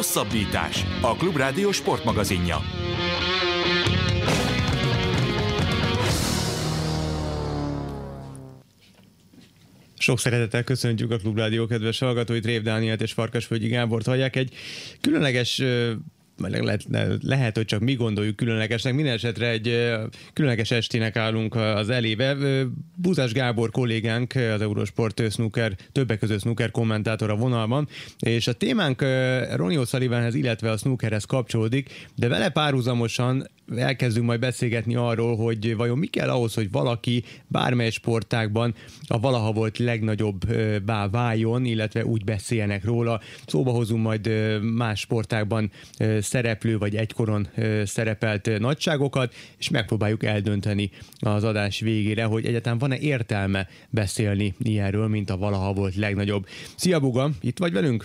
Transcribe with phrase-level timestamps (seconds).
[0.00, 0.84] Hosszabbítás.
[1.00, 2.56] A Klubrádió sportmagazinja.
[9.98, 14.36] Sok szeretettel köszöntjük a Klubrádió kedves hallgatóit, Rév Dánielt és Farkasfölgyi Gábort hallják.
[14.36, 14.54] Egy
[15.00, 15.62] különleges
[16.48, 16.86] lehet,
[17.22, 19.92] lehet, hogy csak mi gondoljuk különlegesnek, minden esetre egy
[20.32, 22.36] különleges estének állunk az elébe.
[22.96, 27.88] Búzás Gábor kollégánk, az Eurosport snooker, többek között snooker kommentátor a vonalban,
[28.18, 29.02] és a témánk
[29.54, 35.98] Ronnie O'Sullivanhez, illetve a snookerhez kapcsolódik, de vele párhuzamosan elkezdünk majd beszélgetni arról, hogy vajon
[35.98, 38.74] mi kell ahhoz, hogy valaki bármely sportákban
[39.06, 40.52] a valaha volt legnagyobb
[40.84, 43.20] bá váljon, illetve úgy beszéljenek róla.
[43.46, 44.30] Szóba hozunk majd
[44.74, 45.70] más sportákban
[46.30, 47.48] szereplő vagy egykoron
[47.84, 55.30] szerepelt nagyságokat, és megpróbáljuk eldönteni az adás végére, hogy egyáltalán van-e értelme beszélni ilyenről, mint
[55.30, 56.46] a valaha volt legnagyobb.
[56.76, 58.04] Szia Buga, itt vagy velünk?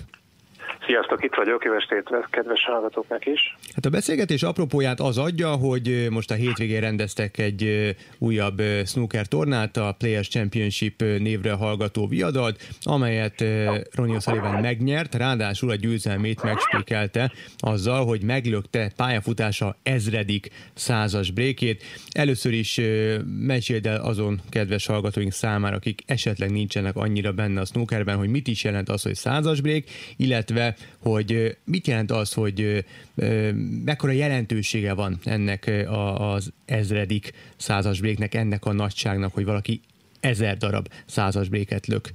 [0.86, 3.56] Sziasztok, itt vagyok, jó estét, kedves hallgatóknak is.
[3.74, 9.78] Hát a beszélgetés apropóját az adja, hogy most a hétvégén rendeztek egy újabb snooker tornát,
[9.78, 13.44] a Players Championship névre hallgató viadalt, amelyet
[13.92, 21.84] Ronnie O'Sullivan megnyert, ráadásul a győzelmét megspékelte azzal, hogy meglökte pályafutása ezredik százas brékét.
[22.10, 22.82] Először is
[23.26, 28.48] meséld el azon kedves hallgatóink számára, akik esetleg nincsenek annyira benne a snookerben, hogy mit
[28.48, 32.86] is jelent az, hogy százas brék, illetve hogy mit jelent az, hogy
[33.86, 35.72] mekkora jelentősége van ennek
[36.18, 39.82] az ezredik százas bréknek, ennek a nagyságnak, hogy valaki
[40.22, 42.06] ezer darab százas bréket lök?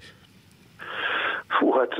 [1.48, 1.92] Hú, hát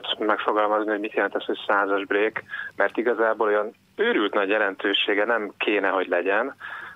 [0.00, 2.44] ezt megfogalmazni, hogy mit jelent ez, hogy százas brék,
[2.76, 6.54] mert igazából olyan őrült nagy jelentősége nem kéne, hogy legyen,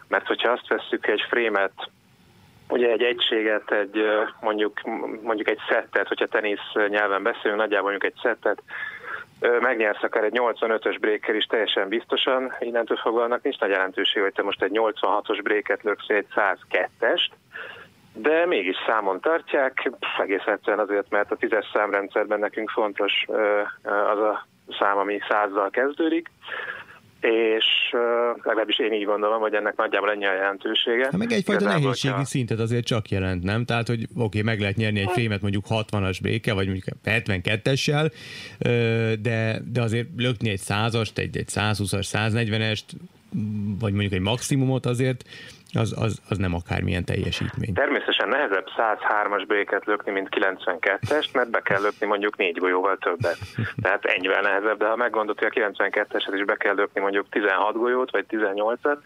[0.09, 1.73] mert hogyha azt vesszük egy frémet
[2.71, 4.05] ugye egy egységet, egy
[4.41, 4.81] mondjuk,
[5.23, 8.63] mondjuk egy szettet, hogyha tenisz nyelven beszélünk, nagyjából mondjuk egy szettet,
[9.61, 14.33] megnyersz akár egy 85-ös bréker is teljesen biztosan, innentől fogva annak nincs nagy jelentőség, hogy
[14.33, 17.31] te most egy 86-os bréket löksz egy 102-est,
[18.13, 23.27] de mégis számon tartják, egész egyszerűen azért, mert a tízes számrendszerben nekünk fontos
[23.83, 24.47] az a
[24.79, 26.31] szám, ami százzal kezdődik,
[27.21, 27.65] és
[28.43, 31.05] legalábbis én így gondolom, hogy ennek nagyjából ennyi a jelentősége.
[31.05, 32.29] Hát meg egyfajta Igazából, nehézségi hogyha...
[32.29, 33.65] szintet azért csak jelent, nem?
[33.65, 38.13] Tehát, hogy oké, okay, meg lehet nyerni egy fémet mondjuk 60-as béke, vagy mondjuk 72-essel,
[39.23, 42.83] de, de azért lökni egy százast, egy, egy 120-as, 140-est,
[43.81, 45.25] vagy mondjuk egy maximumot azért,
[45.77, 47.73] az, az, az nem akármilyen teljesítmény.
[47.75, 53.39] Természetesen nehezebb 103-as béket lökni, mint 92-est, mert be kell lökni mondjuk négy golyóval többet.
[53.83, 57.77] Tehát ennyivel nehezebb, de ha meggondolod, hogy a 92-eset is be kell lökni mondjuk 16
[57.77, 58.99] golyót, vagy 18-at,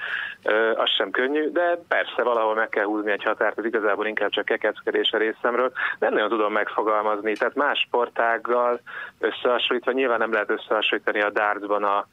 [0.74, 4.44] az sem könnyű, de persze valahol meg kell húzni egy határt, ez igazából inkább csak
[4.44, 5.72] kekeckedés a részemről.
[5.98, 8.80] Nem nagyon tudom megfogalmazni, tehát más sportággal
[9.18, 12.06] összehasonlítva, nyilván nem lehet összehasonlítani a dartsban a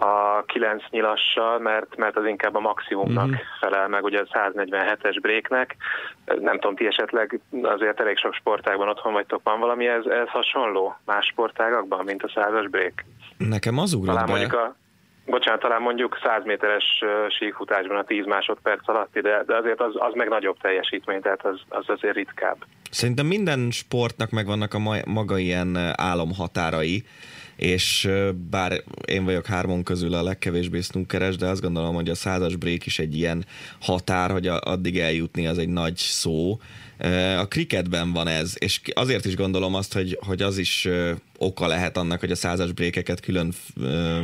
[0.00, 3.40] a 9 nyilassal, mert, mert az inkább a maximumnak mm-hmm.
[3.60, 5.76] felel meg, ugye a 147-es bréknek.
[6.24, 10.96] Nem tudom, ti esetleg azért elég sok sportágban otthon vagytok, van valami ez, ez hasonló
[11.04, 13.04] más sportágakban, mint a 100-as brék?
[13.36, 14.32] Nekem az ugrott talán be.
[14.32, 14.74] Mondjuk a,
[15.26, 16.84] bocsánat, talán mondjuk 100 méteres
[17.38, 21.60] síkfutásban a 10 másodperc alatt, de, de azért az, az meg nagyobb teljesítmény, tehát az,
[21.68, 22.56] az azért ritkább.
[22.90, 27.04] Szerintem minden sportnak megvannak a maga ilyen álomhatárai,
[27.60, 28.08] és
[28.50, 32.86] bár én vagyok hármon közül a legkevésbé snookeres, de azt gondolom, hogy a százas break
[32.86, 33.44] is egy ilyen
[33.80, 36.60] határ, hogy addig eljutni az egy nagy szó.
[37.38, 40.88] A cricketben van ez, és azért is gondolom azt, hogy, hogy az is
[41.42, 44.20] oka lehet annak, hogy a százas brékeket külön ö,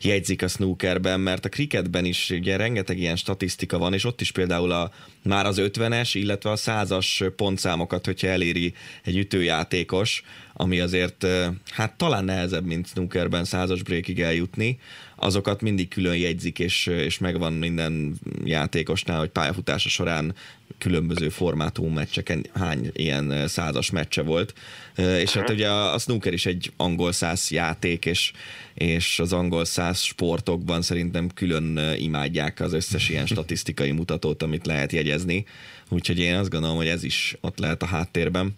[0.00, 4.32] jegyzik a snookerben, mert a cricketben is ugye rengeteg ilyen statisztika van, és ott is
[4.32, 4.90] például a,
[5.22, 10.22] már az 50-es, illetve a százas pontszámokat, hogyha eléri egy ütőjátékos,
[10.52, 11.26] ami azért
[11.70, 14.78] hát talán nehezebb, mint snookerben százas breakig eljutni,
[15.16, 20.34] azokat mindig külön jegyzik, és, és megvan minden játékosnál, hogy pályafutása során
[20.78, 24.54] különböző formátum meccseken hány ilyen százas meccse volt.
[24.96, 28.32] És hát ugye a, a snooker is egy angol száz játék, és,
[28.74, 34.92] és az angol száz sportokban szerintem külön imádják az összes ilyen statisztikai mutatót, amit lehet
[34.92, 35.44] jegyezni.
[35.88, 38.56] Úgyhogy én azt gondolom, hogy ez is ott lehet a háttérben.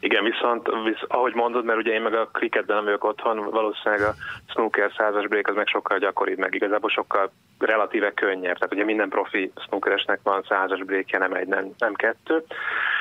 [0.00, 4.08] Igen, viszont visz, ahogy mondod, mert ugye én meg a cricketben nem vagyok otthon, valószínűleg
[4.08, 4.14] a
[4.46, 8.58] snooker százas break az meg sokkal gyakoribb, meg igazából sokkal relatíve könnyebb.
[8.58, 12.44] Tehát ugye minden profi snookeresnek van százas breakje, nem egy, nem, nem kettő.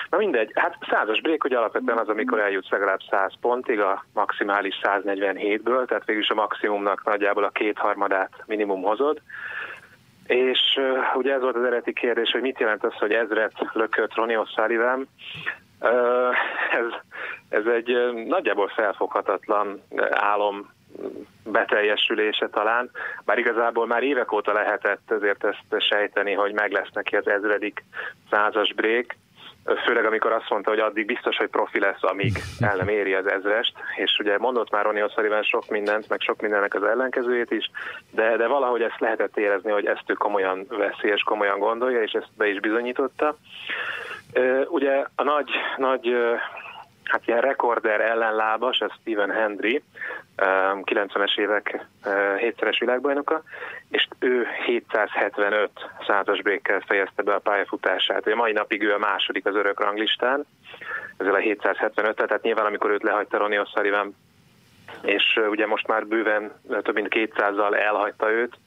[0.09, 4.79] Na mindegy, hát százas break ugye alapvetően az, amikor eljutsz legalább 100 pontig a maximális
[4.83, 9.21] 147-ből, tehát végülis a maximumnak nagyjából a kétharmadát minimum hozod.
[10.27, 14.15] És uh, ugye ez volt az eredeti kérdés, hogy mit jelent az, hogy ezret lökött
[14.15, 15.05] Ronnie O'Sullivan
[16.71, 16.85] ez,
[17.49, 20.71] ez egy nagyjából felfoghatatlan álom
[21.43, 22.89] beteljesülése talán,
[23.25, 27.83] bár igazából már évek óta lehetett ezért ezt sejteni, hogy meg lesz neki az ezredik
[28.29, 29.15] százas break,
[29.85, 32.39] főleg amikor azt mondta, hogy addig biztos, hogy profi lesz, amíg
[32.69, 36.41] el nem éri az ezrest, és ugye mondott már Ronnie O'Sullivan sok mindent, meg sok
[36.41, 37.71] mindennek az ellenkezőjét is,
[38.11, 42.11] de, de valahogy ezt lehetett érezni, hogy ezt ő komolyan veszi és komolyan gondolja, és
[42.11, 43.37] ezt be is bizonyította.
[44.67, 46.15] Ugye a nagy, nagy
[47.03, 49.83] hát ilyen rekorder ellenlábas, ez Steven Hendry,
[50.37, 51.85] 90-es évek
[52.37, 53.43] hétszeres világbajnoka,
[53.89, 55.69] és ő 775
[56.07, 58.27] százas brékkel fejezte be a pályafutását.
[58.27, 60.45] A mai napig ő a második az örök ranglistán,
[61.17, 64.07] ezzel a 775 tehát nyilván amikor őt lehagyta Ronnie O'Sullivan,
[65.01, 66.51] és ugye most már bőven
[66.81, 68.57] több mint 200-zal elhagyta őt,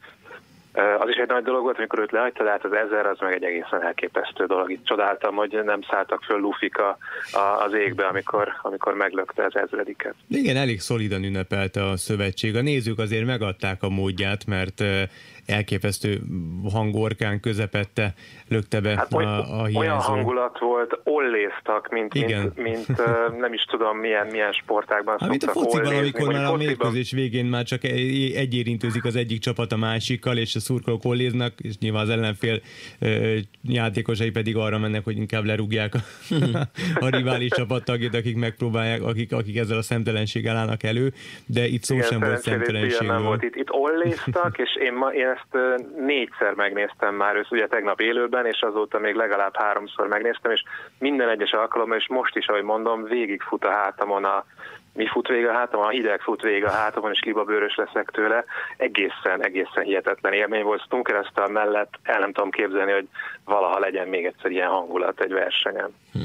[0.99, 3.32] az is egy nagy dolog volt, amikor őt lehagyta, de hát az ezer az meg
[3.32, 4.70] egy egészen elképesztő dolog.
[4.70, 6.99] Itt csodáltam, hogy nem szálltak föl lufika
[7.67, 10.14] az égbe, amikor, amikor meglökte az ezrediket.
[10.28, 12.56] Igen, elég szolidan ünnepelte a szövetség.
[12.56, 14.82] A nézők azért megadták a módját, mert
[15.47, 16.21] elképesztő
[16.73, 18.15] hangorkán közepette
[18.49, 19.79] lökte be hát, a, a hiányzó.
[19.79, 22.53] Olyan hangulat volt, olléztak, mint, Igen.
[22.55, 23.03] mint, mint
[23.39, 27.13] nem is tudom milyen, milyen sportákban hát, Mint a fociban, ollézni, amikor már a mérkőzés
[27.13, 31.79] végén már csak egy érintőzik az egyik csapat a másikkal, és a szurkolók olléznak, és
[31.79, 32.61] nyilván az ellenfél
[33.63, 35.99] játékosai pedig arra mennek, hogy inkább lerúgják a,
[37.07, 41.13] a rivális csapattagjét, akik megpróbálják, akik, akik ezzel a szemtelenséggel állnak elő,
[41.47, 43.07] de itt szó Igen, sem volt szemtelenség.
[43.07, 43.43] Nem volt.
[43.43, 48.47] Itt, itt olléztak, és én, ma, én ezt négyszer megnéztem már, ősz ugye tegnap élőben,
[48.47, 50.62] és azóta még legalább háromszor megnéztem, és
[50.99, 54.44] minden egyes alkalommal, és most is, ahogy mondom, végigfut a hátamon a,
[54.97, 58.45] mi fut vége a hátamon, a hideg fut vége a hátamon, és libabőrös leszek tőle.
[58.77, 60.83] Egészen, egészen hihetetlen élmény volt.
[60.83, 63.09] Snookerasztal mellett el nem tudom képzelni, hogy
[63.45, 65.95] valaha legyen még egyszer ilyen hangulat egy versenyen.
[66.13, 66.21] Hm.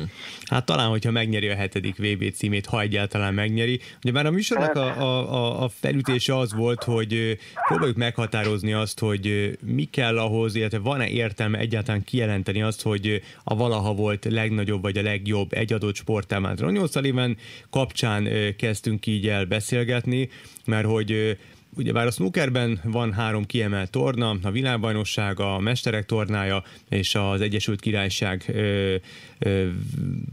[0.50, 3.80] Hát talán, hogyha megnyeri a hetedik VB címét, ha egyáltalán megnyeri.
[4.04, 7.38] Ugye már a műsornak a, a, a felütése az volt, hogy
[7.68, 13.56] próbáljuk meghatározni azt, hogy mi kell ahhoz, illetve van-e értelme egyáltalán kijelenteni azt, hogy a
[13.56, 16.60] valaha volt legnagyobb vagy a legjobb egy adott sportámát.
[16.60, 17.36] Ronny O'Sullivan
[17.70, 18.28] kapcsán
[18.62, 20.30] kezdtünk így el beszélgetni,
[20.66, 21.38] mert hogy
[21.75, 27.42] ugye bár a snookerben van három kiemelt torna, a világbajnokság, a mesterek tornája és az
[27.42, 28.96] Egyesült Királyság ö,
[29.40, 29.68] ö,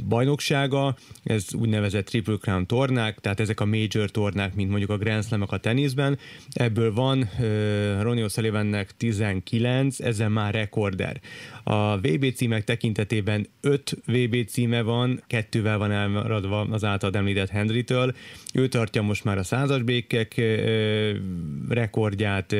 [0.09, 5.25] bajnoksága, ez úgynevezett Triple Crown tornák, tehát ezek a major tornák, mint mondjuk a Grand
[5.25, 6.19] slam a teniszben,
[6.53, 7.31] ebből van
[8.01, 11.21] Ronnie O'Sullivannek 19, ezen már rekorder.
[11.71, 18.15] A VB címek tekintetében 5 VB címe van, kettővel van elmaradva az által említett Henrytől,
[18.55, 20.41] ő tartja most már a százas békek
[21.69, 22.57] rekordját,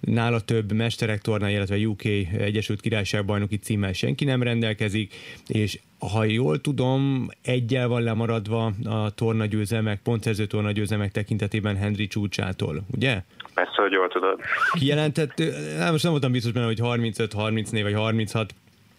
[0.00, 5.14] nála több mesterek torna, illetve UK Egyesült Királyság bajnoki címmel senki nem rendelkezik,
[5.46, 13.22] és ha jól tudom, egyel van lemaradva a tornagyőzelmek, pontszerző tornagyőzelmek tekintetében Henry csúcsától, ugye?
[13.54, 14.40] Persze, hogy jól tudod.
[14.72, 15.42] Kijelentett,
[15.78, 18.54] nem, most nem voltam biztos benne, hogy 35, 34 vagy 36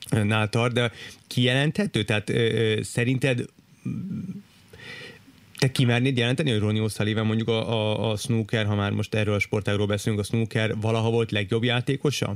[0.09, 0.91] nál tart, de
[1.27, 2.03] kijelenthető?
[2.03, 3.45] Tehát ö, ö, szerinted
[5.59, 9.33] te kimernéd jelenteni, hogy Ronnie O'Sullivan mondjuk a, a, a snooker, ha már most erről
[9.33, 12.33] a sportágról beszélünk, a snooker valaha volt legjobb játékosa?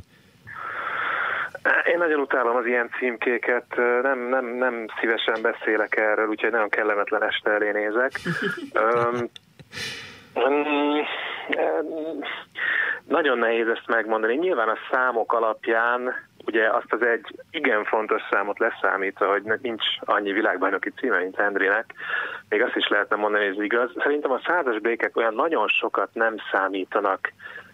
[1.93, 3.65] Én nagyon utálom az ilyen címkéket,
[4.01, 8.11] nem, nem, nem szívesen beszélek erről, úgyhogy nagyon kellemetlen este elé nézek.
[8.83, 9.29] um,
[10.43, 11.05] um,
[13.07, 14.35] nagyon nehéz ezt megmondani.
[14.35, 16.13] Nyilván a számok alapján
[16.45, 21.93] ugye azt az egy igen fontos számot leszámítva, hogy nincs annyi világbajnoki címe, mint Hendrinek,
[22.49, 23.91] még azt is lehetne mondani, hogy ez igaz.
[24.03, 27.31] Szerintem a százas békek olyan nagyon sokat nem számítanak,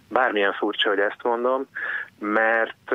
[0.09, 1.67] bármilyen furcsa, hogy ezt mondom,
[2.19, 2.93] mert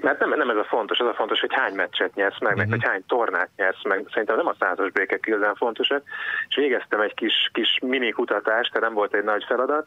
[0.00, 2.68] mert nem, nem ez a fontos, az a fontos, hogy hány meccset nyersz meg, uh-huh.
[2.68, 4.06] meg hogy hány tornát nyersz meg.
[4.10, 6.02] Szerintem nem a százas békek igazán fontosak.
[6.48, 9.86] És végeztem egy kis, kis mini kutatást, tehát nem volt egy nagy feladat.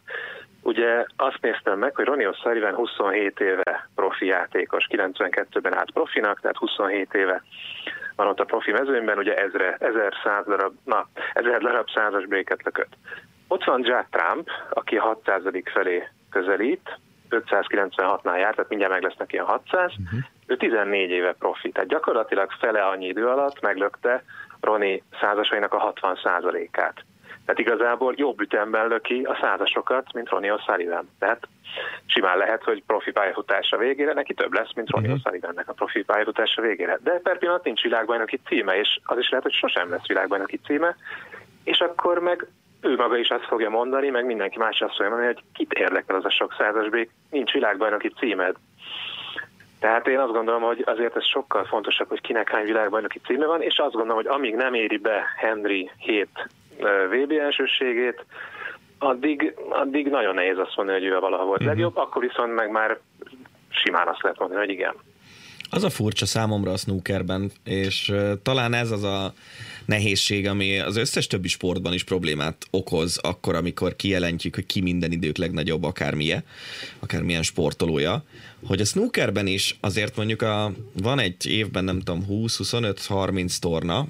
[0.62, 6.58] Ugye azt néztem meg, hogy Ronnie O'Sullivan 27 éve profi játékos, 92-ben állt profinak, tehát
[6.58, 7.44] 27 éve
[8.16, 12.64] van ott a profi mezőnyben, ugye ezre, ezer száz darab, na, ezer darab százas béket
[12.64, 12.94] lökött.
[13.48, 15.42] Ott van Jack Trump, aki 600.
[15.64, 19.92] felé közelít, 596-nál járt, tehát mindjárt meg lesz neki a 600.
[19.92, 20.20] Uh-huh.
[20.46, 24.24] Ő 14 éve profi, tehát gyakorlatilag fele annyi idő alatt meglökte
[24.60, 26.44] Roni százasainak a 60 át
[27.46, 31.04] Tehát igazából jobb ütemben löki a százasokat, mint Ronnie O'Sullivan.
[31.20, 31.48] Tehát
[32.06, 35.32] simán lehet, hogy profi pályafutása végére neki több lesz, mint Ronnie uh-huh.
[35.32, 37.00] O'Sullivannek a profi pályafutása végére.
[37.04, 40.96] De per pillanat nincs világbajnoki címe, és az is lehet, hogy sosem lesz világbajnoki címe,
[41.64, 42.48] és akkor meg
[42.86, 46.16] ő maga is azt fogja mondani, meg mindenki más azt fogja mondani, hogy kit érdekel
[46.16, 48.56] az a sok százas bék, nincs világbajnoki címed.
[49.80, 53.62] Tehát én azt gondolom, hogy azért ez sokkal fontosabb, hogy kinek hány világbajnoki címe van,
[53.62, 56.30] és azt gondolom, hogy amíg nem éri be Henry 7
[57.10, 58.26] VB elsőségét,
[59.00, 61.76] addig, addig nagyon nehéz azt mondani, hogy ő valaha volt uh-huh.
[61.76, 62.98] legjobb, akkor viszont meg már
[63.70, 64.94] simán azt lehet mondani, hogy igen.
[65.76, 68.14] Az a furcsa számomra a snookerben, és
[68.44, 69.34] talán ez az a
[69.86, 75.12] nehézség, ami az összes többi sportban is problémát okoz, akkor, amikor kijelentjük, hogy ki minden
[75.12, 76.44] idők legnagyobb akármilyen,
[77.00, 78.24] akármilyen sportolója,
[78.66, 84.08] hogy a snookerben is azért mondjuk a, van egy évben nem tudom 20-25-30 torna,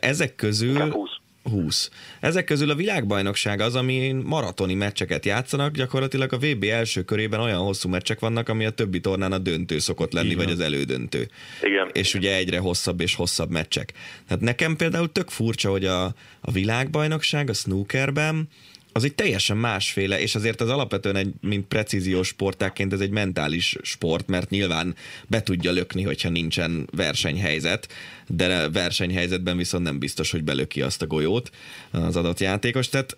[0.00, 0.90] ezek közül...
[0.90, 1.19] 20.
[1.42, 1.90] 20.
[2.20, 7.58] Ezek közül a világbajnokság az, ami maratoni meccseket játszanak, gyakorlatilag a VB első körében olyan
[7.58, 10.44] hosszú meccsek vannak, ami a többi tornán a döntő szokott lenni, Igen.
[10.44, 11.28] vagy az elődöntő.
[11.62, 11.90] Igen.
[11.92, 13.92] És ugye egyre hosszabb és hosszabb meccsek.
[14.26, 16.04] Tehát nekem például tök furcsa, hogy a,
[16.40, 18.48] a világbajnokság a snookerben
[18.92, 23.76] az egy teljesen másféle, és azért az alapvetően egy, mint precíziós sportáként ez egy mentális
[23.82, 24.94] sport, mert nyilván
[25.26, 27.88] be tudja lökni, hogyha nincsen versenyhelyzet,
[28.26, 31.50] de versenyhelyzetben viszont nem biztos, hogy belöki azt a golyót
[31.90, 33.16] az adott játékos, tehát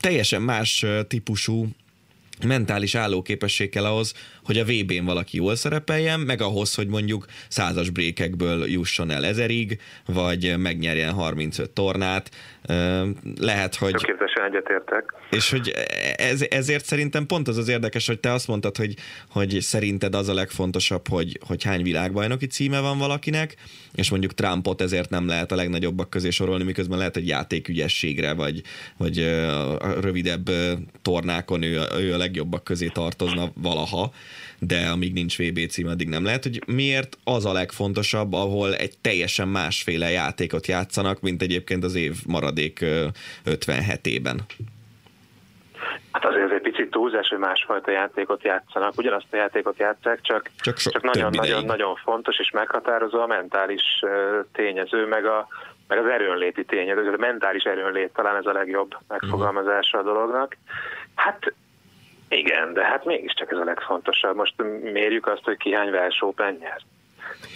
[0.00, 1.68] teljesen más típusú
[2.46, 4.14] mentális állóképesség kell ahhoz,
[4.44, 9.80] hogy a VB-n valaki jól szerepeljen, meg ahhoz, hogy mondjuk százas brékekből jusson el ezerig,
[10.06, 12.30] vagy megnyerjen 35 tornát.
[13.40, 13.92] Lehet, hogy...
[13.92, 15.14] Tökéletesen egyetértek.
[15.30, 15.72] És hogy
[16.16, 18.94] ez, ezért szerintem pont az az érdekes, hogy te azt mondtad, hogy,
[19.30, 23.54] hogy szerinted az a legfontosabb, hogy, hogy hány világbajnoki címe van valakinek,
[23.94, 28.62] és mondjuk Trumpot ezért nem lehet a legnagyobbak közé sorolni, miközben lehet, hogy játékügyességre, vagy,
[28.96, 29.18] vagy
[29.80, 30.50] a rövidebb
[31.02, 34.10] tornákon ő, ő a legjobbak közé tartozna valaha
[34.58, 38.98] de amíg nincs VB cím, addig nem lehet, hogy miért az a legfontosabb, ahol egy
[38.98, 42.84] teljesen másféle játékot játszanak, mint egyébként az év maradék
[43.44, 44.38] 57-ében.
[46.12, 48.92] Hát azért egy picit túlzás, hogy másfajta játékot játszanak.
[48.96, 53.26] Ugyanazt a játékot játszák, csak, csak, so, csak nagyon, nagyon, nagyon fontos és meghatározó a
[53.26, 53.82] mentális
[54.52, 55.48] tényező, meg, a,
[55.88, 57.12] meg az erőnléti tényező.
[57.12, 60.56] A mentális erőnlét talán ez a legjobb megfogalmazása a dolognak.
[61.14, 61.52] Hát
[62.28, 64.36] igen, de hát mégiscsak ez a legfontosabb.
[64.36, 64.54] Most
[64.92, 66.80] mérjük azt, hogy ki hány Welsh Open nyer.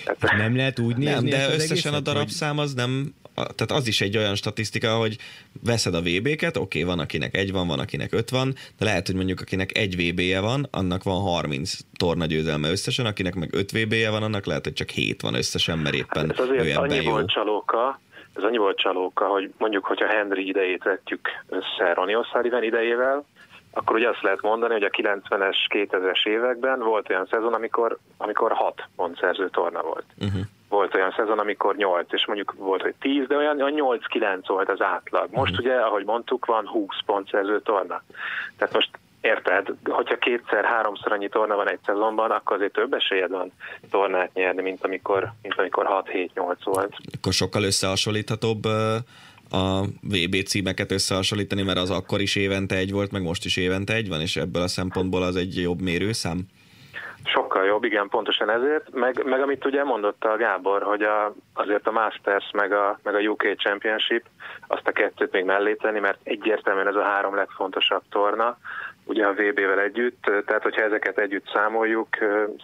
[0.05, 1.13] Tehát, nem lehet úgy nézni.
[1.13, 5.17] Nem, de összesen a darabszám az nem, tehát az is egy olyan statisztika, hogy
[5.65, 9.07] veszed a VB-ket, oké, okay, van akinek egy van, van akinek öt van, de lehet,
[9.07, 13.71] hogy mondjuk akinek egy VB-je van, annak van 30 torna győzelme összesen, akinek meg öt
[13.71, 17.05] VB-je van, annak lehet, hogy csak 7 van összesen, mert éppen hát ez azért annyi
[17.05, 18.01] volt csalóka,
[18.37, 23.25] ez annyi volt csalóka, hogy mondjuk, hogyha Henry idejét vetjük össze Ronnie O'Sullivan idejével,
[23.73, 28.53] akkor ugye azt lehet mondani, hogy a 90-es, 2000-es években volt olyan szezon, amikor, amikor
[28.53, 30.05] 6 pontszerző torna volt.
[30.19, 30.43] Uh-huh.
[30.69, 34.71] Volt olyan szezon, amikor 8, és mondjuk volt, hogy 10, de olyan, olyan 8-9 volt
[34.71, 35.29] az átlag.
[35.31, 35.67] Most uh-huh.
[35.67, 38.03] ugye, ahogy mondtuk, van 20 pontszerző torna.
[38.57, 38.91] Tehát most
[39.23, 39.69] Érted?
[39.85, 43.53] Hogyha kétszer, háromszor annyi torna van egy szezonban, akkor azért több esélyed van
[43.91, 46.97] tornát nyerni, mint amikor, mint amikor 6-7-8 volt.
[47.17, 48.63] Akkor sokkal összehasonlíthatóbb
[49.53, 53.95] a VB címeket összehasonlítani, mert az akkor is évente egy volt, meg most is évente
[53.95, 56.39] egy van, és ebből a szempontból az egy jobb mérőszám?
[57.25, 58.93] Sokkal jobb, igen, pontosan ezért.
[58.93, 63.15] Meg, meg amit ugye mondott a Gábor, hogy a, azért a Masters meg a, meg
[63.15, 64.25] a UK Championship,
[64.67, 68.59] azt a kettőt még mellé tenni, mert egyértelműen ez a három legfontosabb torna,
[69.05, 72.09] ugye a VB-vel együtt, tehát hogyha ezeket együtt számoljuk,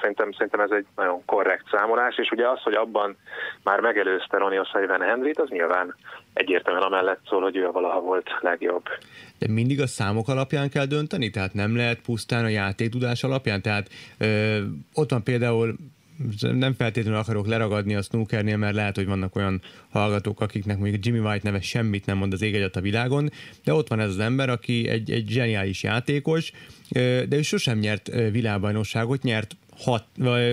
[0.01, 3.17] szerintem, szerintem ez egy nagyon korrekt számolás, és ugye az, hogy abban
[3.63, 5.95] már megelőzte Ronnie O'Sullivan Henryt, az nyilván
[6.39, 8.85] egyértelműen amellett szól, hogy ő a valaha volt legjobb.
[9.39, 11.31] De mindig a számok alapján kell dönteni?
[11.31, 13.63] Tehát nem lehet pusztán a játéktudás alapján?
[13.63, 14.59] Tehát ö,
[14.95, 15.77] ott van például
[16.41, 21.19] nem feltétlenül akarok leragadni a snookernél, mert lehet, hogy vannak olyan hallgatók, akiknek mondjuk Jimmy
[21.19, 23.31] White neve semmit nem mond az ég a világon,
[23.65, 26.53] de ott van ez az ember, aki egy, egy zseniális játékos,
[27.29, 30.05] de ő sosem nyert világbajnokságot, nyert hat,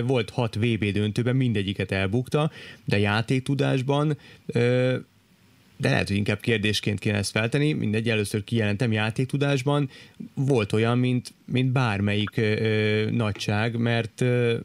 [0.06, 2.50] volt hat VB döntőben, mindegyiket elbukta,
[2.84, 4.16] de játéktudásban
[5.76, 9.90] de lehet, hogy inkább kérdésként kéne ezt feltenni, mindegy, először kijelentem játéktudásban,
[10.34, 14.56] volt olyan, mint, mint bármelyik ö, nagyság, mert ö,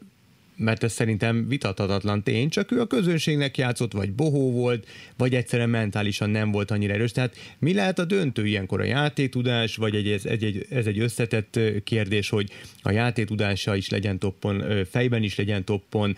[0.62, 5.68] mert ez szerintem vitathatatlan tény, csak ő a közönségnek játszott, vagy bohó volt, vagy egyszerűen
[5.68, 7.12] mentálisan nem volt annyira erős.
[7.12, 11.58] Tehát mi lehet a döntő ilyenkor a játéktudás, vagy egy, ez, egy, ez egy összetett
[11.84, 12.50] kérdés, hogy
[12.82, 16.16] a játéktudása is legyen toppon, fejben is legyen toppon,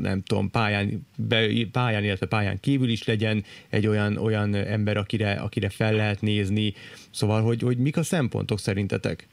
[0.00, 5.32] nem tudom, pályán, be, pályán, illetve pályán kívül is legyen egy olyan, olyan ember, akire,
[5.32, 6.74] akire fel lehet nézni.
[7.10, 9.28] Szóval, hogy, hogy mik a szempontok szerintetek?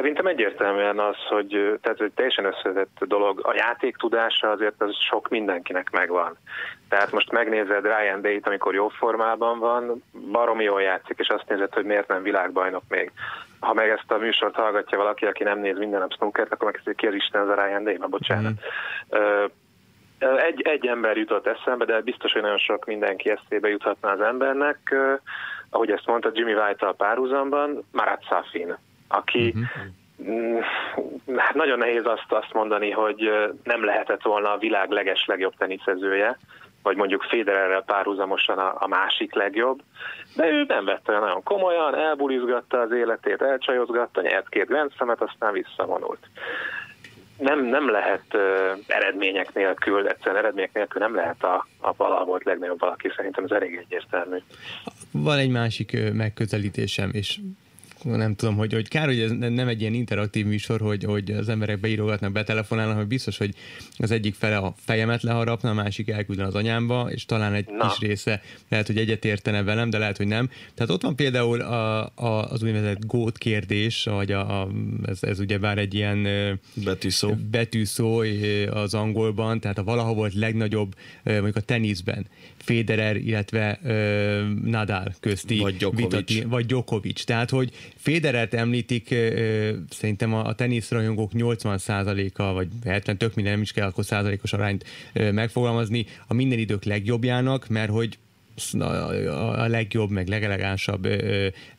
[0.00, 3.40] Szerintem egyértelműen az, hogy tehát egy teljesen összetett dolog.
[3.42, 6.36] A játék tudása azért az sok mindenkinek megvan.
[6.88, 11.74] Tehát most megnézed Ryan Day-t, amikor jó formában van, baromi jól játszik, és azt nézed,
[11.74, 13.12] hogy miért nem világbajnok még.
[13.60, 16.94] ha meg ezt a műsort hallgatja valaki, aki nem néz minden nap snookert, akkor megkezdi,
[16.94, 18.52] ki az Isten az a Ryan Day, bocsánat.
[19.16, 19.44] Mm.
[20.36, 24.94] Egy, egy ember jutott eszembe, de biztos, hogy nagyon sok mindenki eszébe juthatna az embernek.
[25.70, 28.76] Ahogy ezt mondta Jimmy White-tal párhuzamban, Marat Safin,
[29.10, 29.54] aki
[30.16, 30.64] uh-huh.
[31.36, 33.30] hát nagyon nehéz azt, azt mondani, hogy
[33.62, 36.38] nem lehetett volna a világ leges legjobb teniszezője,
[36.82, 39.80] vagy mondjuk Federerrel párhuzamosan a, a másik legjobb,
[40.36, 45.52] de ő nem vette olyan nagyon komolyan, elbulizgatta az életét, elcsajozgatta, nyert két Grand aztán
[45.52, 46.28] visszavonult
[47.40, 48.40] nem, nem lehet uh,
[48.86, 53.50] eredmények nélkül, egyszerűen eredmények nélkül nem lehet a, a valaha volt legnagyobb valaki, szerintem ez
[53.50, 54.36] elég egyértelmű.
[55.10, 57.38] Van egy másik megközelítésem, és
[58.04, 61.48] nem tudom, hogy, hogy kár, hogy ez nem egy ilyen interaktív műsor, hogy, hogy az
[61.48, 63.54] emberek beírogatnak, betelefonálnak, hogy biztos, hogy
[63.96, 67.88] az egyik fele a fejemet leharapna, a másik elküldön az anyámba, és talán egy Na.
[67.88, 70.50] kis része lehet, hogy egyetértene velem, de lehet, hogy nem.
[70.74, 74.68] Tehát ott van például a, a, az úgynevezett gót kérdés, vagy a, a,
[75.06, 76.28] ez, ez ugye bár egy ilyen
[76.74, 77.34] betűszó.
[77.50, 78.22] betűszó
[78.70, 82.26] az angolban, tehát a valaha volt legnagyobb, mondjuk a teniszben,
[82.56, 83.78] Federer, illetve
[84.64, 86.10] Nadal közti vagy Djokovic.
[86.10, 87.24] Vitati, vagy Djokovic.
[87.24, 89.14] Tehát, hogy Federert említik,
[89.90, 96.06] szerintem a, teniszrajongók 80%-a, vagy 70, tök minden nem is kell akkor százalékos arányt megfogalmazni,
[96.26, 98.18] a minden idők legjobbjának, mert hogy
[98.74, 101.06] a legjobb, meg legelegánsabb,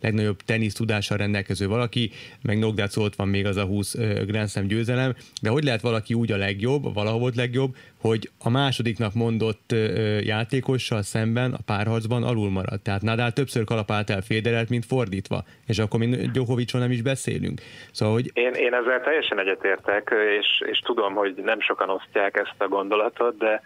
[0.02, 2.12] legnagyobb tenisz tudással rendelkező valaki,
[2.42, 3.96] meg Nogdác ott van még az a 20
[4.26, 8.50] Grand Slam győzelem, de hogy lehet valaki úgy a legjobb, valaha volt legjobb, hogy a
[8.50, 9.76] másodiknak mondott
[10.22, 12.84] játékossal szemben a párharcban alul maradt.
[12.84, 17.62] Tehát Nadal többször kalapált el Federert, mint fordítva, és akkor még Djokovicról nem is beszélünk.
[17.92, 18.32] Szóval, hogy...
[18.34, 23.38] én, én ezzel teljesen egyetértek, és, és tudom, hogy nem sokan osztják ezt a gondolatot,
[23.38, 23.62] de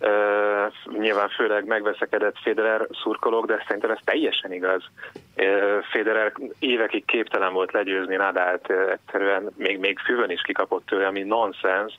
[0.00, 4.82] Uh, nyilván főleg megveszekedett Federer szurkolók, de szerintem ez teljesen igaz.
[5.36, 11.06] Uh, Federer évekig képtelen volt legyőzni Nadált, uh, egyszerűen még, még füvön is kikapott tőle,
[11.06, 11.98] ami nonsens.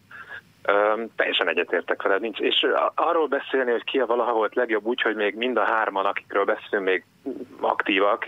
[0.67, 2.21] Um, teljesen egyetértek veled.
[2.21, 2.39] Nincs.
[2.39, 6.45] És arról beszélni, hogy ki a valaha volt legjobb, úgyhogy még mind a hárman, akikről
[6.45, 7.03] beszélünk, még
[7.59, 8.27] aktívak,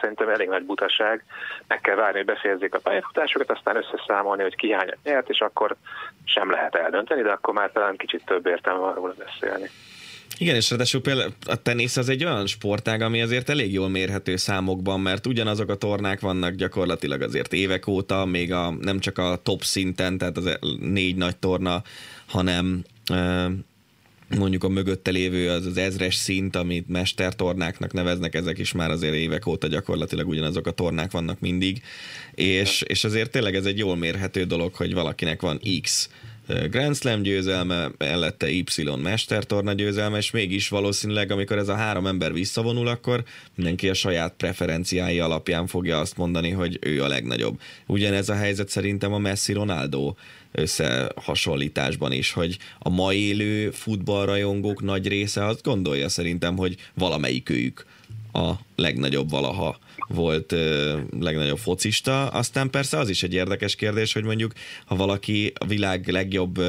[0.00, 1.24] szerintem elég nagy butaság.
[1.66, 5.76] Meg kell várni, hogy befejezzék a pályafutásokat, aztán összeszámolni, hogy ki hányat nyert, és akkor
[6.24, 9.70] sem lehet eldönteni, de akkor már talán kicsit több értelme arról beszélni.
[10.38, 14.36] Igen, és ráadásul például a tenisz az egy olyan sportág, ami azért elég jól mérhető
[14.36, 19.40] számokban, mert ugyanazok a tornák vannak gyakorlatilag azért évek óta, még a, nem csak a
[19.42, 21.82] top szinten, tehát az négy nagy torna,
[22.26, 22.84] hanem
[24.38, 29.14] mondjuk a mögötte lévő az, az ezres szint, amit mestertornáknak neveznek, ezek is már azért
[29.14, 31.82] évek óta gyakorlatilag ugyanazok a tornák vannak mindig,
[32.34, 36.10] és, és azért tényleg ez egy jól mérhető dolog, hogy valakinek van X
[36.70, 38.64] Grand Slam győzelme, mellette Y
[39.02, 44.34] mestertorna győzelme, és mégis valószínűleg, amikor ez a három ember visszavonul, akkor mindenki a saját
[44.36, 47.60] preferenciái alapján fogja azt mondani, hogy ő a legnagyobb.
[47.86, 50.14] Ugyanez a helyzet szerintem a Messi-Ronaldo
[50.52, 57.86] összehasonlításban is, hogy a mai élő futballrajongók nagy része azt gondolja szerintem, hogy valamelyik őjük
[58.32, 62.26] a legnagyobb valaha volt ö, legnagyobb focista.
[62.26, 64.52] Aztán persze az is egy érdekes kérdés, hogy mondjuk,
[64.86, 66.60] ha valaki a világ legjobb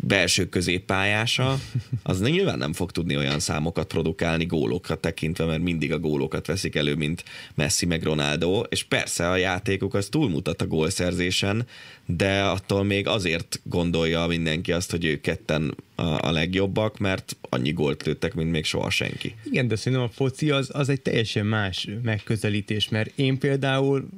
[0.00, 1.58] belső középpályása,
[2.02, 6.74] az nyilván nem fog tudni olyan számokat produkálni gólokat tekintve, mert mindig a gólokat veszik
[6.74, 11.66] elő, mint Messi meg Ronaldo, és persze a játékuk az túlmutat a gólszerzésen,
[12.06, 17.72] de attól még azért gondolja mindenki azt, hogy ők ketten a, a legjobbak, mert annyi
[17.72, 19.34] gólt lőttek, mint még soha senki.
[19.44, 24.08] Igen, de szerintem a foci az, az egy teljesen más megközelítés, mert én például,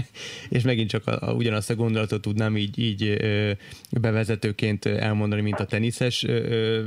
[0.48, 3.52] és megint csak a, a, ugyanazt a gondolatot tudnám így, így ö,
[3.90, 6.80] bevezetőként elmondani, mint a teniszes ö,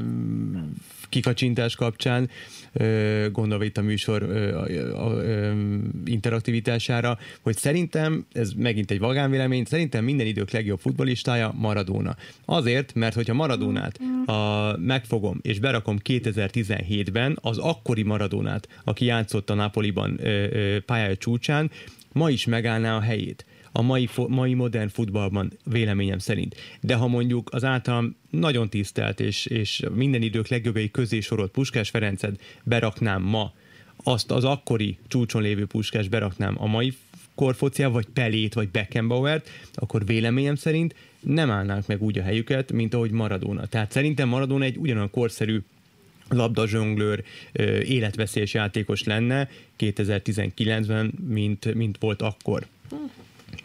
[1.09, 2.29] kikacsintás kapcsán,
[3.31, 4.29] gondolva itt a műsor
[6.05, 12.15] interaktivitására, hogy szerintem, ez megint egy vagánvélemény, szerintem minden idők legjobb futbolistája Maradona.
[12.45, 19.53] Azért, mert hogyha Maradonát a, megfogom és berakom 2017-ben, az akkori Maradonát, aki játszott a
[19.53, 20.19] Napoliban
[20.85, 21.71] pályája csúcsán,
[22.11, 26.55] ma is megállná a helyét a mai, mai modern futballban véleményem szerint.
[26.81, 31.89] De ha mondjuk az általam nagyon tisztelt és, és minden idők legjobbjai közé sorolt Puskás
[31.89, 33.53] Ferencet beraknám ma,
[34.03, 36.93] azt az akkori csúcson lévő Puskás beraknám a mai
[37.35, 42.93] korfociá, vagy Pelét, vagy Beckenbauert, akkor véleményem szerint nem állnánk meg úgy a helyüket, mint
[42.93, 43.65] ahogy Maradona.
[43.65, 45.61] Tehát szerintem Maradona egy ugyanolyan korszerű
[46.29, 47.23] labdazsonglőr,
[47.83, 52.65] életveszélyes játékos lenne 2019-ben, mint, mint volt akkor.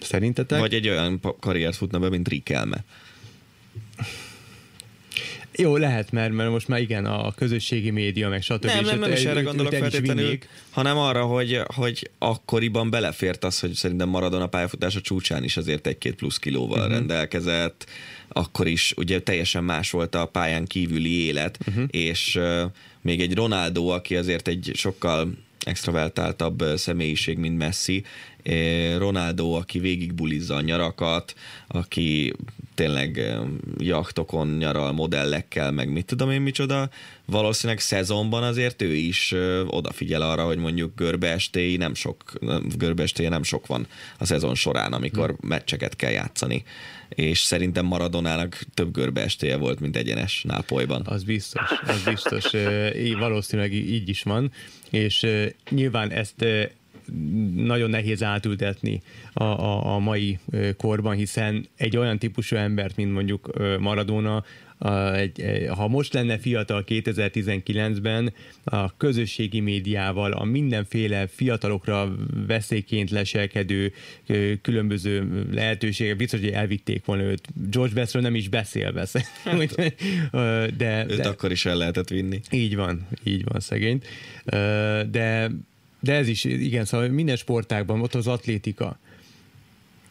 [0.00, 0.59] Szerintetek?
[0.59, 2.85] Vagy egy olyan karriert futna be, mint Rikelme.
[5.56, 8.64] Jó, lehet, mert, mert most már igen, a közösségi média, meg stb.
[8.64, 10.38] Nem, nem, nem is erre gondolok feltétlenül,
[10.70, 16.14] hanem arra, hogy, hogy akkoriban belefért az, hogy szerintem Maradona pályafutása csúcsán is azért egy-két
[16.14, 16.92] plusz kilóval uh-huh.
[16.92, 17.86] rendelkezett,
[18.28, 21.84] akkor is ugye teljesen más volt a pályán kívüli élet, uh-huh.
[21.90, 22.62] és uh,
[23.00, 25.32] még egy Ronaldo, aki azért egy sokkal
[25.64, 28.04] extravertáltabb ö, személyiség, mint Messi,
[28.98, 31.35] Ronaldo, aki végig bulizza a nyarakat,
[31.66, 32.33] aki
[32.74, 33.40] tényleg eh,
[33.78, 36.90] jachtokon nyaral modellekkel, meg mit tudom én micsoda,
[37.24, 42.33] valószínűleg szezonban azért ő is ö, odafigyel arra, hogy mondjuk görbeestéi nem sok,
[42.76, 43.87] görbeestéje nem sok van
[44.18, 45.48] a szezon során, amikor hmm.
[45.48, 46.64] meccseket kell játszani.
[47.09, 51.02] És szerintem Maradonának több görbeestéje volt, mint egyenes Nápolyban.
[51.04, 52.50] Az biztos, az biztos.
[53.18, 54.52] Valószínűleg így is van,
[54.90, 55.26] és
[55.70, 56.44] nyilván ezt
[57.54, 60.38] nagyon nehéz átültetni a, a, a mai
[60.76, 64.44] korban, hiszen egy olyan típusú embert, mint mondjuk Maradona,
[64.78, 68.32] a, egy, ha most lenne fiatal 2019-ben,
[68.64, 72.14] a közösségi médiával, a mindenféle fiatalokra
[72.46, 73.92] veszélyként leselkedő
[74.62, 77.48] különböző lehetőségek, biztos, hogy elvitték volna őt.
[77.70, 79.06] George Bestről nem is beszélve,
[79.58, 79.94] Úgyhogy,
[80.30, 82.40] ö, de, Őt de akkor is el lehetett vinni.
[82.50, 84.06] így van, így van szegényt.
[85.10, 85.50] De,
[86.04, 88.98] de ez is, igen, szóval minden sportágban ott az atlétika.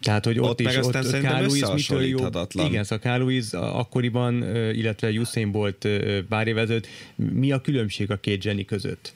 [0.01, 2.65] Tehát, hogy ott, Ott is, ott Carl Lewis mitől összehasonlíthatatlan.
[2.65, 8.11] Igen, szóval Carl Lewis akkoriban, illetve Usain Bolt ö, pár évvel ezelőtt, mi a különbség
[8.11, 9.13] a két zseni között?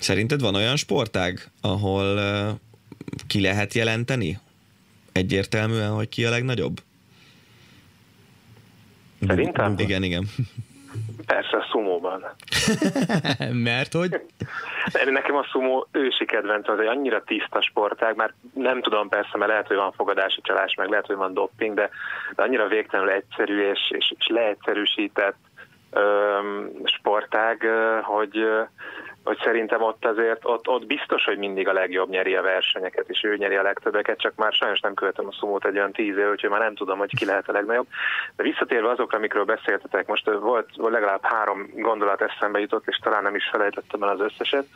[0.00, 2.60] Szerinted van olyan sportág, ahol
[3.26, 4.38] ki lehet jelenteni?
[5.12, 6.82] Egyértelműen, hogy ki a legnagyobb?
[9.26, 9.74] Szerintem?
[9.78, 10.28] Igen, igen.
[11.26, 12.24] Persze a szumóban.
[13.68, 14.20] Mert hogy
[15.10, 19.50] Nekem a szumó ősi kedvenc, az egy annyira tiszta sportág, már nem tudom persze, mert
[19.50, 21.90] lehet, hogy van fogadási csalás, meg lehet, hogy van dopping, de,
[22.34, 25.36] de annyira végtelenül egyszerű és, és, és leegyszerűsített
[26.84, 27.66] sportág,
[28.02, 28.46] hogy,
[29.24, 33.22] hogy szerintem ott azért, ott, ott biztos, hogy mindig a legjobb nyeri a versenyeket, és
[33.22, 36.30] ő nyeri a legtöbbeket, csak már sajnos nem követem a szumót egy olyan tíz év,
[36.30, 37.86] úgyhogy már nem tudom, hogy ki lehet a legnagyobb.
[38.36, 43.22] De visszatérve azokra, amikről beszéltetek, most volt, volt legalább három gondolat eszembe jutott, és talán
[43.22, 44.66] nem is felejtettem el az összeset.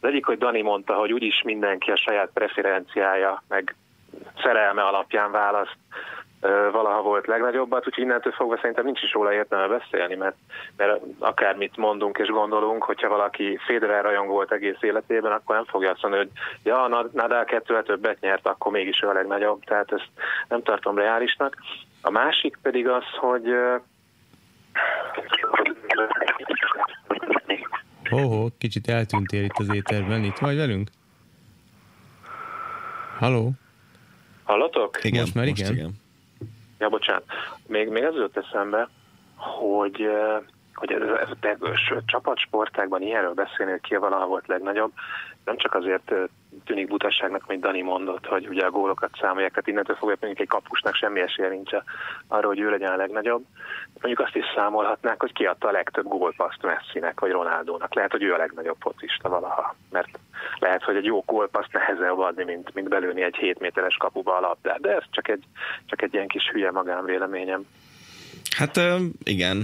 [0.00, 3.74] Az egyik, hogy Dani mondta, hogy úgyis mindenki a saját preferenciája, meg
[4.42, 5.76] szerelme alapján választ
[6.72, 10.36] valaha volt legnagyobbat, úgyhogy innentől fogva szerintem nincs is róla értelme beszélni, mert,
[10.76, 15.90] mert akármit mondunk és gondolunk, hogyha valaki Federer rajongó volt egész életében, akkor nem fogja
[15.90, 19.92] azt mondani, hogy ja, Nad- Nadal kettővel többet nyert, akkor mégis ő a legnagyobb, tehát
[19.92, 20.08] ezt
[20.48, 21.56] nem tartom reálisnak.
[22.02, 23.54] A másik pedig az, hogy
[28.10, 30.24] Ho-ho, kicsit eltűntél itt az éterben.
[30.24, 30.88] Itt vagy velünk?
[33.18, 33.50] Haló?
[34.44, 35.04] Hallatok?
[35.04, 35.72] igen Most már igen.
[35.72, 36.02] igen.
[36.78, 37.24] Ja, bocsánat.
[37.66, 38.88] Még, még az jutott eszembe,
[39.36, 40.36] hogy, eh,
[40.74, 44.92] hogy ez, ez a te- s- csapatsportákban ilyenről beszélni, hogy ki a valaha volt legnagyobb,
[45.44, 46.22] nem csak azért eh,
[46.64, 50.60] tűnik butaságnak, amit Dani mondott, hogy ugye a gólokat számolják, tehát innentől fogja mondjuk egy
[50.60, 51.84] kapusnak semmi esélye nincs a-
[52.28, 53.44] arra, hogy ő legyen a legnagyobb.
[54.00, 57.94] Mondjuk azt is számolhatnák, hogy ki adta a legtöbb gólpaszt Messinek vagy Ronaldónak.
[57.94, 60.18] Lehet, hogy ő a legnagyobb focista valaha, mert
[60.58, 64.40] lehet, hogy egy jó gólpaszt nehezebb adni, mint, mint belőni egy 7 méteres kapuba a
[64.40, 65.44] labdát, de ez csak egy,
[65.86, 67.66] csak egy ilyen kis hülye magánvéleményem.
[68.56, 68.80] Hát
[69.24, 69.62] igen,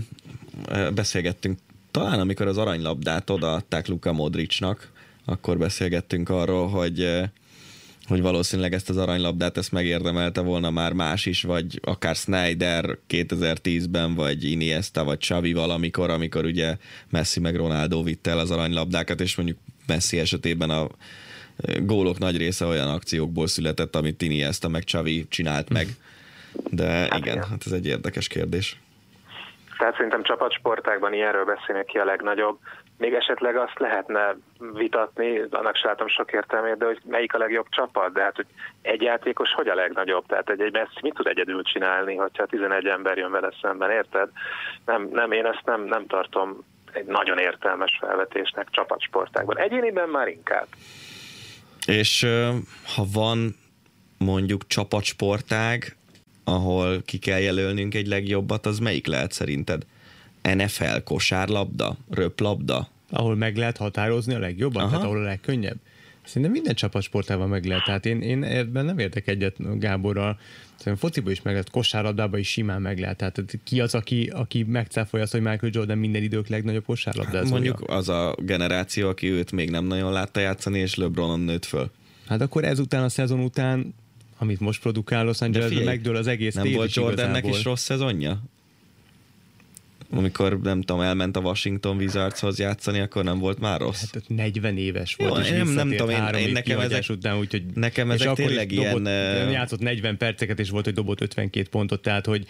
[0.95, 1.59] beszélgettünk
[1.91, 4.89] talán amikor az aranylabdát odaadták Luka Modricnak,
[5.31, 7.23] akkor beszélgettünk arról, hogy ö,
[8.09, 14.15] hogy valószínűleg ezt az aranylabdát ezt megérdemelte volna már más is, vagy akár Snyder 2010-ben,
[14.15, 16.77] vagy Iniesta, vagy Xavi valamikor, amikor ugye
[17.11, 20.87] Messi meg Ronaldo vitte el az aranylabdákat, és mondjuk Messi esetében a
[21.57, 25.87] ö, gólok nagy része olyan akciókból született, amit Iniesta meg Xavi csinált meg.
[26.71, 27.43] De igen, igen.
[27.43, 28.81] hát ez egy érdekes kérdés.
[29.79, 32.59] Tehát szerintem csapatsportákban ilyenről beszélni, ki a legnagyobb.
[33.01, 34.37] Még esetleg azt lehetne
[34.73, 38.47] vitatni, annak se látom sok értelmét, de hogy melyik a legjobb csapat, de hát, hogy
[38.83, 40.27] egy játékos hogy a legnagyobb?
[40.27, 44.29] Tehát egy, egy Messi mit tud egyedül csinálni, hogyha 11 ember jön vele szemben, érted?
[44.87, 49.59] Nem, nem én ezt nem, nem tartom egy nagyon értelmes felvetésnek csapatsportákban.
[49.59, 50.67] Egyéniben már inkább.
[51.87, 52.27] És
[52.97, 53.57] ha van
[54.19, 55.97] mondjuk csapatsportág,
[56.45, 59.83] ahol ki kell jelölnünk egy legjobbat, az melyik lehet szerinted?
[60.43, 62.89] NFL, kosárlabda, röplabda?
[63.11, 64.91] ahol meg lehet határozni a legjobban, Aha.
[64.91, 65.77] tehát ahol a legkönnyebb.
[66.25, 67.85] Szerintem minden csapatsportában meg lehet.
[67.85, 70.39] Tehát én, én ebben nem értek egyet Gáborral.
[70.77, 73.17] Szerintem fociban is meg lehet, kosárlabdában is simán meg lehet.
[73.17, 77.51] Tehát ki az, aki, aki megcáfolja azt, hogy Michael Jordan minden idők legnagyobb kosárlabdázója?
[77.51, 81.91] Mondjuk az a generáció, aki őt még nem nagyon látta játszani, és LeBronon nőtt föl.
[82.27, 83.95] Hát akkor ezután a szezon után,
[84.39, 87.59] amit most produkál Los Angelesben, megdől az egész Nem volt Jordannek igazából.
[87.59, 88.43] is rossz szezonja?
[90.13, 94.05] Amikor nem tudom, elment a Washington Wizardshoz játszani, akkor nem volt már rossz.
[94.13, 97.63] Hát 40 éves volt, Jó, és nem- nem tudom, én- én nekem ezek- után, úgyhogy
[97.75, 101.21] nekem és ezek akkor is tényleg dobott, ilyen, játszott 40 perceket, és volt, hogy dobott
[101.21, 102.47] 52 pontot, tehát hogy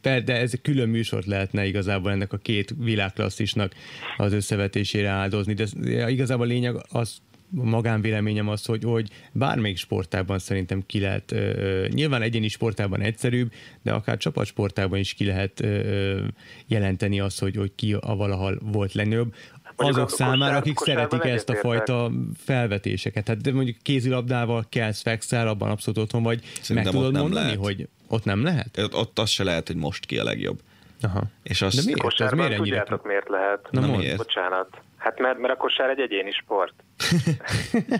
[0.00, 3.72] per, de ez külön műsort lehetne igazából ennek a két világklasszisnak
[4.16, 5.66] az összevetésére áldozni, de
[6.10, 7.18] igazából a lényeg az,
[7.54, 13.92] magánvéleményem az, hogy, hogy bármelyik sportában szerintem ki lehet, ö, nyilván egyéni sportában egyszerűbb, de
[13.92, 16.20] akár csapatsportában is ki lehet ö,
[16.66, 19.34] jelenteni azt, hogy, hogy ki a valahol volt legnagyobb.
[19.76, 23.28] Mondjuk Azok a számára, akik szeretik ezt a fajta felvetéseket.
[23.28, 26.42] Hát de mondjuk kézilabdával kelsz, fekszel, abban abszolút otthon vagy.
[26.60, 27.60] Szerintem meg tudod mondani, lehet.
[27.60, 28.78] hogy ott nem lehet?
[28.78, 30.60] Ott, ott az se lehet, hogy most ki a legjobb.
[31.04, 31.20] Aha.
[31.42, 31.98] És azt, De miért?
[32.00, 32.76] Az Kosárban miért ennyire?
[32.78, 33.68] tudjátok miért lehet?
[33.70, 34.16] Na, Na miért?
[34.16, 34.68] Bocsánat.
[34.98, 36.72] Hát mert, mert a kosár egy egyéni sport.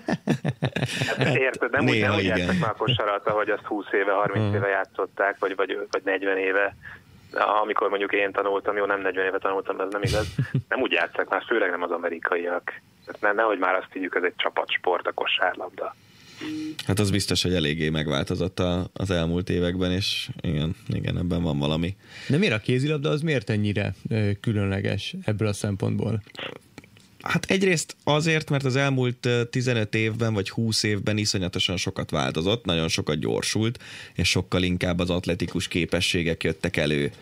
[1.07, 2.37] hát érted, nem úgy, Néha nem úgy igen.
[2.39, 4.55] játszak már a kosarat, ahogy azt 20 éve, 30 Hmm.
[4.55, 6.77] éve játszották, vagy, vagy, vagy 40 éve.
[7.63, 10.35] Amikor mondjuk én tanultam, jó, nem 40 éve tanultam, ez nem igaz.
[10.69, 12.73] Nem úgy játszak már, főleg nem az amerikaiak.
[13.07, 15.95] Tehát ne, nehogy már azt higgyük, ez egy csapatsport, a kosárlabda.
[16.87, 21.59] Hát az biztos, hogy eléggé megváltozott a, az elmúlt években, és igen, igen, ebben van
[21.59, 21.97] valami.
[22.29, 23.95] De miért a kézilabda az miért ennyire
[24.41, 26.23] különleges ebből a szempontból?
[27.25, 32.65] Hát egyrészt azért, mert az elmúlt ö, 15 évben vagy 20 évben iszonyatosan sokat változott,
[32.65, 33.83] nagyon sokat gyorsult,
[34.15, 37.13] és sokkal inkább az atletikus képességek jöttek elő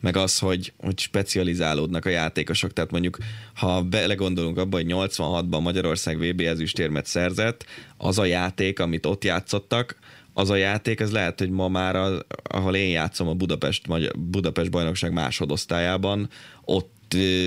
[0.00, 2.72] meg az, hogy, hogy specializálódnak a játékosok.
[2.72, 3.18] Tehát mondjuk,
[3.54, 7.64] ha belegondolunk abba, hogy 86-ban Magyarország VB ezüstérmet szerzett,
[7.96, 9.96] az a játék, amit ott játszottak,
[10.32, 14.18] az a játék, az lehet, hogy ma már, a, ahol én játszom a Budapest, Magyar,
[14.18, 16.28] Budapest bajnokság másodosztályában,
[16.64, 16.90] ott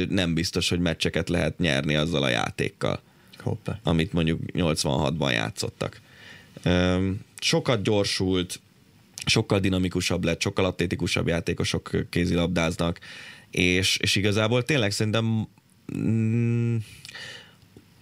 [0.10, 3.02] nem biztos, hogy meccseket lehet nyerni azzal a játékkal,
[3.38, 3.80] Hoppá.
[3.84, 6.02] amit mondjuk 86-ban játszottak.
[7.40, 8.60] Sokat gyorsult,
[9.26, 13.00] sokkal dinamikusabb lett, sokkal atlétikusabb játékosok kézilabdáznak,
[13.52, 15.48] és, és igazából tényleg szerintem
[15.98, 16.76] mm,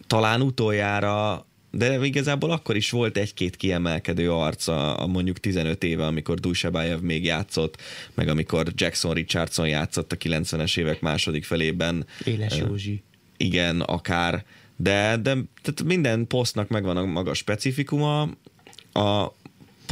[0.07, 1.45] talán utoljára
[1.75, 6.99] de igazából akkor is volt egy-két kiemelkedő arc a, a mondjuk 15 éve, amikor Dusebájev
[6.99, 7.81] még játszott,
[8.13, 12.05] meg amikor Jackson Richardson játszott a 90-es évek második felében.
[12.23, 13.03] Éles Józsi.
[13.37, 15.31] igen, akár, de, de
[15.61, 18.21] tehát minden posztnak megvan a maga specifikuma,
[18.93, 19.31] a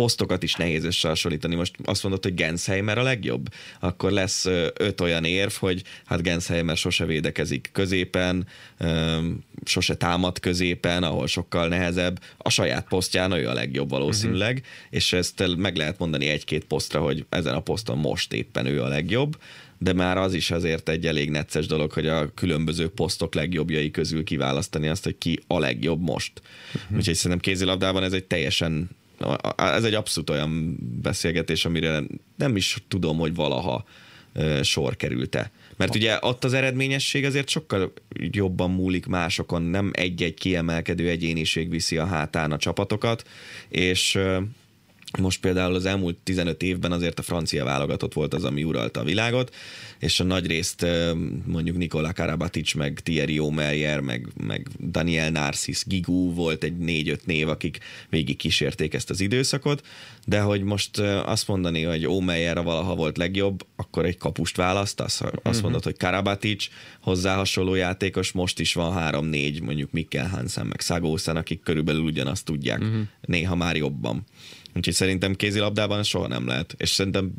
[0.01, 1.55] posztokat is nehéz összehasonlítani.
[1.55, 6.77] Most azt mondod, hogy Gensheimer a legjobb, akkor lesz öt olyan érv, hogy hát Gensheimer
[6.77, 8.47] sose védekezik középen,
[9.65, 12.21] sose támad középen, ahol sokkal nehezebb.
[12.37, 14.67] A saját posztján ő a legjobb valószínűleg, uh-huh.
[14.89, 18.87] és ezt meg lehet mondani egy-két posztra, hogy ezen a poszton most éppen ő a
[18.87, 19.37] legjobb,
[19.77, 24.23] de már az is azért egy elég necces dolog, hogy a különböző posztok legjobbjai közül
[24.23, 26.41] kiválasztani azt, hogy ki a legjobb most.
[26.75, 26.97] Uh-huh.
[26.97, 28.89] Úgyhogy szerintem kézilabdában ez egy teljesen,
[29.57, 32.03] ez egy abszolút olyan beszélgetés, amire
[32.36, 33.86] nem is tudom, hogy valaha
[34.62, 35.51] sor került-e.
[35.77, 41.97] Mert ugye ott az eredményesség azért sokkal jobban múlik másokon, nem egy-egy kiemelkedő egyéniség viszi
[41.97, 43.27] a hátán a csapatokat,
[43.69, 44.19] és
[45.19, 49.04] most például az elmúlt 15 évben azért a francia válogatott volt az, ami uralta a
[49.04, 49.56] világot,
[50.00, 50.86] és a nagy részt
[51.45, 57.50] mondjuk Nikola Karabatic, meg Thierry Omeyer, meg, meg Daniel Narcis, Gigou volt egy négy-öt név,
[57.50, 57.78] akik
[58.10, 59.86] végig kísérték ezt az időszakot,
[60.26, 65.62] de hogy most azt mondani, hogy Omeyer valaha volt legjobb, akkor egy kapust választasz, azt
[65.62, 66.67] mondod, hogy Karabatic,
[67.02, 72.45] hozzá hasonló játékos, most is van három-négy, mondjuk Mikkel Hansen, meg Szagószen, akik körülbelül ugyanazt
[72.45, 73.02] tudják, uh-huh.
[73.21, 74.26] néha már jobban.
[74.75, 76.75] Úgyhogy szerintem kézilabdában soha nem lehet.
[76.77, 77.34] És szerintem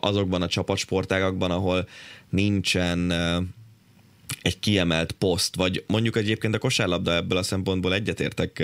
[0.00, 1.88] azokban a csapatsportágakban, ahol
[2.28, 3.12] nincsen
[4.42, 8.62] egy kiemelt poszt, vagy mondjuk egyébként a kosárlabda ebből a szempontból egyetértek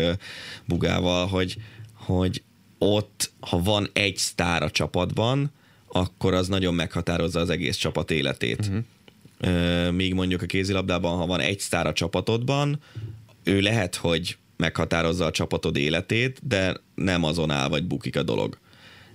[0.64, 1.56] Bugával, hogy,
[1.92, 2.42] hogy
[2.78, 5.52] ott, ha van egy sztár a csapatban,
[5.92, 8.70] akkor az nagyon meghatározza az egész csapat életét.
[9.38, 9.90] Uh-huh.
[9.92, 12.80] Míg mondjuk a kézilabdában, ha van egy sztár a csapatodban,
[13.44, 18.58] ő lehet, hogy meghatározza a csapatod életét, de nem azon áll vagy bukik a dolog.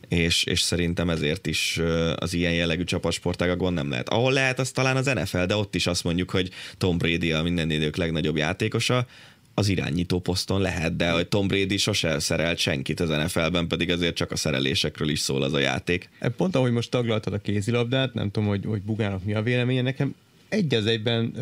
[0.08, 1.80] És, és szerintem ezért is
[2.16, 4.10] az ilyen jellegű csapatsportágakban nem lehet.
[4.10, 7.44] Ahol lehet, az talán az NFL, de ott is azt mondjuk, hogy Tom Brady a
[7.44, 9.08] minden idők legnagyobb játékosa,
[9.54, 14.16] az irányító poszton lehet, de hogy Tom Brady sose szerelt senkit az NFL-ben, pedig azért
[14.16, 16.10] csak a szerelésekről is szól az a játék.
[16.38, 20.16] Pont ahogy most taglaltad a kézilabdát, nem tudom, hogy, hogy Bugának mi a véleménye, nekem
[20.54, 21.36] egy az egyben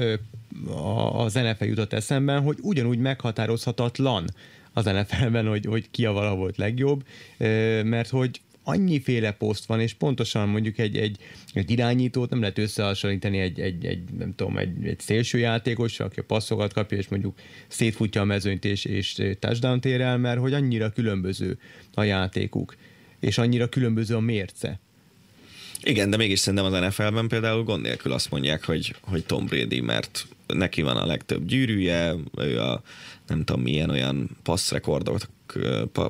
[0.68, 4.26] a- az jutott eszemben, hogy ugyanúgy meghatározhatatlan
[4.74, 7.04] az NFL-ben, hogy, hogy ki a vala volt legjobb,
[7.84, 11.18] mert hogy annyiféle poszt van, és pontosan mondjuk egy, egy,
[11.54, 16.20] egy irányítót nem lehet összehasonlítani egy, egy, egy nem tudom, egy, egy szélső játékos, aki
[16.20, 20.54] a passzokat kapja, és mondjuk szétfutja a mezőnyt, és, és touchdown ér el, mert hogy
[20.54, 21.58] annyira különböző
[21.94, 22.76] a játékuk,
[23.20, 24.80] és annyira különböző a mérce.
[25.84, 29.80] Igen, de mégis szerintem az NFL-ben például gond nélkül azt mondják, hogy, hogy Tom Brady,
[29.80, 32.82] mert neki van a legtöbb gyűrűje, ő a
[33.28, 35.18] nem tudom milyen olyan passzrekordok,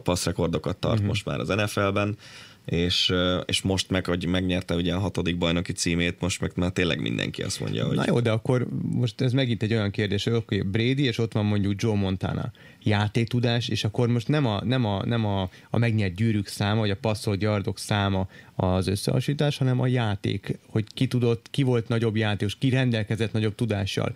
[0.03, 1.07] passzrekordokat tart uh-huh.
[1.07, 2.17] most már az NFL-ben,
[2.65, 3.13] és,
[3.45, 7.41] és most meg, hogy megnyerte ugye a hatodik bajnoki címét, most meg már tényleg mindenki
[7.41, 7.95] azt mondja, hogy...
[7.95, 11.33] Na jó, de akkor most ez megint egy olyan kérdés, hogy okay, Brady, és ott
[11.33, 12.51] van mondjuk Joe Montana
[12.83, 16.89] játéktudás, és akkor most nem a, nem a, nem a, a megnyert gyűrűk száma, vagy
[16.89, 22.15] a passzolt yardok száma az összehasonlítás, hanem a játék, hogy ki tudott, ki volt nagyobb
[22.15, 24.15] játékos, ki rendelkezett nagyobb tudással.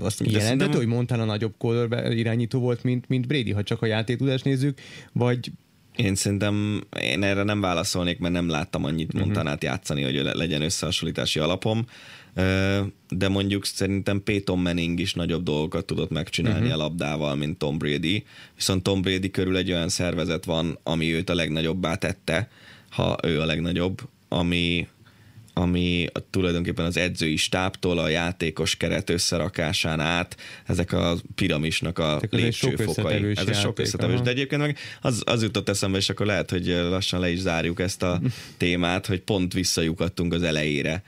[0.00, 1.54] Azt kijelentett, hogy Montana nagyobb
[2.10, 4.80] irányító volt, mint, mint Brady, ha csak a játéktudást nézzük,
[5.12, 5.50] vagy
[5.98, 9.24] én szerintem én erre nem válaszolnék, mert nem láttam annyit uh-huh.
[9.24, 11.86] Montanát játszani, hogy legyen összehasonlítási alapom,
[13.08, 16.80] de mondjuk szerintem Peyton Manning is nagyobb dolgokat tudott megcsinálni uh-huh.
[16.80, 21.30] a labdával, mint Tom Brady, viszont Tom Brady körül egy olyan szervezet van, ami őt
[21.30, 22.50] a legnagyobbá tette,
[22.90, 24.86] ha ő a legnagyobb, ami,
[25.58, 33.30] ami tulajdonképpen az edzői stábtól a játékos keret összerakásán át, ezek a piramisnak a lépcsőfokai.
[33.34, 36.66] Ez egy sok összetevős, de egyébként meg az, az jutott eszembe, és akkor lehet, hogy
[36.66, 38.20] lassan le is zárjuk ezt a
[38.56, 41.02] témát, hogy pont visszajukadtunk az elejére.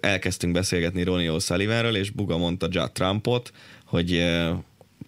[0.00, 3.52] Elkezdtünk beszélgetni Ronnie O'Sullivanről, és Buga mondta Judd Trumpot,
[3.84, 4.24] hogy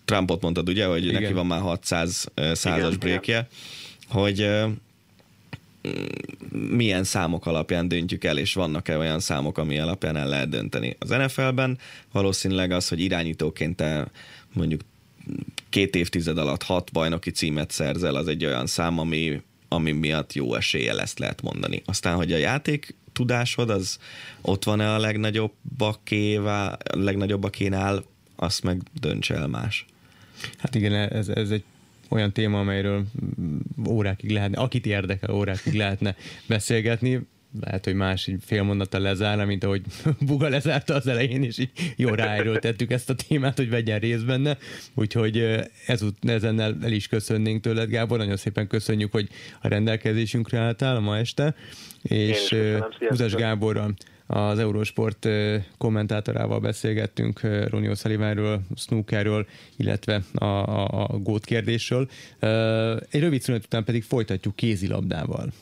[0.04, 1.22] Trumpot mondtad ugye, hogy Igen.
[1.22, 3.48] neki van már 600 százas brékje,
[4.08, 4.48] hogy
[6.50, 10.96] milyen számok alapján döntjük el, és vannak-e olyan számok, ami alapján el lehet dönteni.
[10.98, 11.78] Az NFL-ben
[12.12, 14.10] valószínűleg az, hogy irányítóként te
[14.52, 14.80] mondjuk
[15.68, 20.54] két évtized alatt hat bajnoki címet szerzel, az egy olyan szám, ami, ami miatt jó
[20.54, 21.82] esélye ezt lehet mondani.
[21.84, 23.98] Aztán, hogy a játék tudásod, az
[24.40, 28.04] ott van-e a legnagyobb bakévá, a legnagyobb bakénál,
[28.36, 29.86] azt meg dönts el más.
[30.58, 31.64] Hát igen, ez, ez egy
[32.08, 33.04] olyan téma, amelyről
[33.88, 36.16] órákig lehetne, akit érdekel, órákig lehetne
[36.46, 37.26] beszélgetni.
[37.60, 39.82] Lehet, hogy más így fél mondattal lezárna, mint ahogy
[40.26, 42.14] Buga lezárta az elején, és így jó
[42.54, 44.56] tettük ezt a témát, hogy vegyen részt benne.
[44.94, 48.18] Úgyhogy ezút, ezen el, is köszönnénk tőled, Gábor.
[48.18, 49.28] Nagyon szépen köszönjük, hogy
[49.60, 51.54] a rendelkezésünkre álltál ma este.
[52.02, 52.56] És
[53.08, 53.94] Húzas Gáborral
[54.26, 55.28] az Eurosport
[55.78, 62.08] kommentátorával beszélgettünk Ronnie O'Sullivanről, snookerről, illetve a, a, a gót kérdésről.
[63.10, 65.52] Egy rövid szünet után pedig folytatjuk kézilabdával.